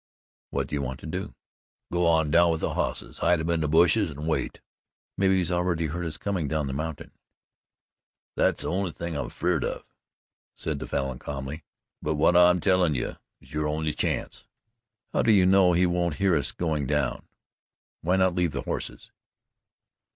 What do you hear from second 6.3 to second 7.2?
down the mountain."